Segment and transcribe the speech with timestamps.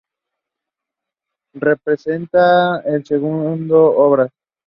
[1.53, 4.31] Representa el segundo Obras.